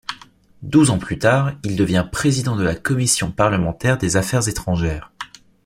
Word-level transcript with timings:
Douze 0.63 0.89
ans 0.89 0.97
plus 0.97 1.19
tard, 1.19 1.53
il 1.63 1.75
devient 1.75 2.07
président 2.11 2.55
de 2.55 2.63
la 2.63 2.73
commission 2.73 3.29
parlementaire 3.31 3.99
des 3.99 4.15
Affaires 4.17 4.47
étrangères. 4.47 5.11